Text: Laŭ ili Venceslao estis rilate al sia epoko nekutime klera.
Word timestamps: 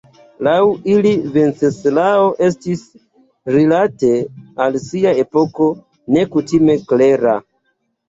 Laŭ 0.45 0.53
ili 0.93 1.11
Venceslao 1.35 2.23
estis 2.47 2.83
rilate 3.59 4.11
al 4.67 4.83
sia 4.89 5.15
epoko 5.27 5.71
nekutime 6.19 6.83
klera. 6.93 7.43